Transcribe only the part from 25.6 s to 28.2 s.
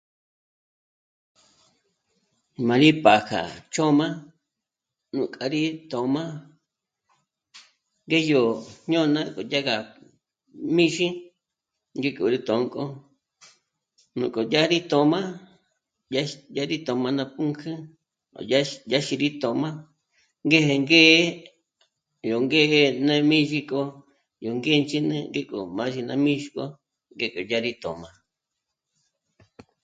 mádyi ná mǐzhgö ngék'o dyá rí tö̌m'a